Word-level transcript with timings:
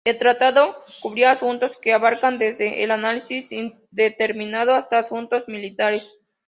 El 0.03 0.17
tratado 0.17 0.77
cubría 0.99 1.29
asuntos 1.29 1.77
que 1.77 1.93
abarcaban 1.93 2.39
desde 2.39 2.83
el 2.83 2.89
análisis 2.89 3.51
indeterminado 3.51 4.73
hasta 4.73 4.97
asuntos 4.97 5.47
militares. 5.47 6.11